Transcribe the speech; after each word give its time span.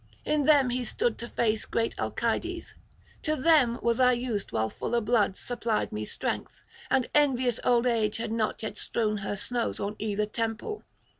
In 0.25 0.45
them 0.45 0.71
he 0.71 0.83
stood 0.83 1.19
to 1.19 1.27
face 1.29 1.63
great 1.65 1.93
Alcides; 1.99 2.73
to 3.21 3.35
them 3.35 3.77
was 3.83 3.99
I 3.99 4.13
used 4.13 4.51
while 4.51 4.67
fuller 4.71 4.99
blood 4.99 5.37
supplied 5.37 5.91
me 5.91 6.05
strength, 6.05 6.63
and 6.89 7.07
envious 7.13 7.59
old 7.63 7.85
age 7.85 8.17
had 8.17 8.31
not 8.31 8.63
yet 8.63 8.77
strewn 8.77 9.17
her 9.17 9.37
snows 9.37 9.79
on 9.79 9.95
either 9.99 10.25
temple. 10.25 10.81